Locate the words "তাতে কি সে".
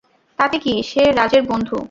0.39-1.01